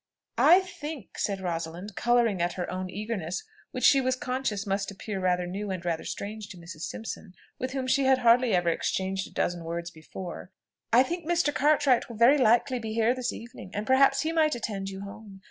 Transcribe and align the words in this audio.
"I 0.39 0.61
think," 0.61 1.19
said 1.19 1.41
Rosalind, 1.41 1.95
colouring 1.95 2.41
at 2.41 2.53
her 2.53 2.67
own 2.71 2.89
eagerness, 2.89 3.43
which 3.69 3.83
she 3.83 4.01
was 4.01 4.15
conscious 4.15 4.65
must 4.65 4.89
appear 4.89 5.19
rather 5.19 5.45
new 5.45 5.69
and 5.69 5.85
rather 5.85 6.05
strange 6.05 6.49
to 6.49 6.57
Mrs. 6.57 6.81
Simpson, 6.89 7.35
with 7.59 7.73
whom 7.73 7.85
she 7.85 8.05
had 8.05 8.17
hardly 8.17 8.51
ever 8.55 8.69
exchanged 8.69 9.27
a 9.27 9.31
dozen 9.31 9.63
words 9.63 9.91
before, 9.91 10.49
"I 10.91 11.03
think 11.03 11.27
Mr. 11.29 11.53
Cartwright 11.53 12.09
will 12.09 12.17
very 12.17 12.39
likely 12.39 12.79
be 12.79 12.93
here 12.93 13.13
this 13.13 13.31
evening, 13.31 13.69
and 13.75 13.85
perhaps 13.85 14.21
he 14.21 14.31
might 14.31 14.55
attend 14.55 14.89
you 14.89 15.01
home. 15.01 15.39